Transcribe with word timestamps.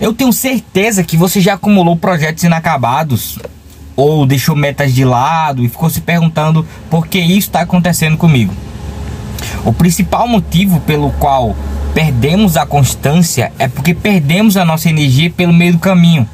Eu 0.00 0.12
tenho 0.12 0.32
certeza 0.32 1.02
que 1.02 1.16
você 1.16 1.40
já 1.40 1.54
acumulou 1.54 1.96
projetos 1.96 2.44
inacabados 2.44 3.38
ou 3.96 4.26
deixou 4.26 4.54
metas 4.54 4.94
de 4.94 5.04
lado 5.04 5.64
e 5.64 5.68
ficou 5.68 5.88
se 5.88 6.02
perguntando 6.02 6.66
por 6.90 7.06
que 7.06 7.18
isso 7.18 7.48
está 7.48 7.62
acontecendo 7.62 8.16
comigo. 8.16 8.52
O 9.64 9.72
principal 9.72 10.28
motivo 10.28 10.80
pelo 10.80 11.10
qual 11.12 11.56
perdemos 11.94 12.58
a 12.58 12.66
constância 12.66 13.50
é 13.58 13.66
porque 13.66 13.94
perdemos 13.94 14.58
a 14.58 14.66
nossa 14.66 14.90
energia 14.90 15.30
pelo 15.30 15.52
meio 15.52 15.72
do 15.72 15.78
caminho. 15.78 16.28